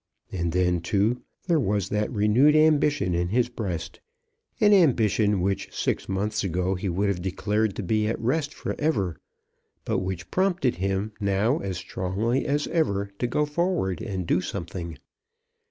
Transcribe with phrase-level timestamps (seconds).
[0.31, 3.99] And then, too, there was that renewed ambition in his breast,
[4.59, 8.73] an ambition which six months ago he would have declared to be at rest for
[8.79, 9.19] ever,
[9.85, 14.97] but which prompted him, now as strongly as ever, to go forward and do something.